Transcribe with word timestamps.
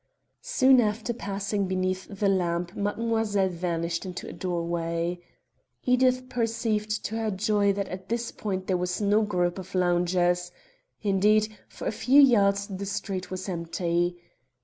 Soon 0.41 0.81
after 0.81 1.13
passing 1.13 1.67
beneath 1.67 2.07
the 2.09 2.27
lamp 2.27 2.75
mademoiselle 2.75 3.49
vanished 3.49 4.03
into 4.03 4.27
a 4.27 4.33
doorway. 4.33 5.19
Edith 5.85 6.27
perceived 6.27 7.05
to 7.05 7.17
her 7.17 7.29
joy 7.29 7.71
that 7.73 7.87
at 7.87 8.09
this 8.09 8.31
point 8.31 8.65
there 8.65 8.77
was 8.81 8.99
no 8.99 9.21
group 9.21 9.59
of 9.59 9.75
loungers. 9.75 10.51
Indeed, 11.03 11.55
for 11.69 11.85
a 11.85 11.91
few 11.91 12.19
yards 12.19 12.65
the 12.65 12.87
street 12.87 13.29
was 13.29 13.47
empty. 13.47 14.19